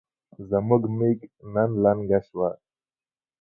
زموږ 0.49 0.83
ميږ 0.97 1.19
نن 1.53 1.69
لنګه 1.83 2.19
شوه 2.27 2.49